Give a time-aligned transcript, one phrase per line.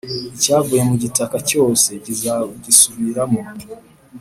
[0.35, 3.41] Icyavuye mu gitaka cyose, kizagisubiramo,